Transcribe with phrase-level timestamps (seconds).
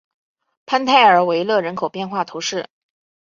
[0.65, 2.67] 潘泰尔维勒人口变化图示